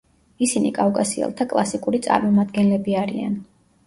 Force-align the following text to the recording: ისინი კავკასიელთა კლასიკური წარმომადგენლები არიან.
ისინი 0.43 0.69
კავკასიელთა 0.77 1.45
კლასიკური 1.51 1.99
წარმომადგენლები 2.07 2.97
არიან. 3.03 3.37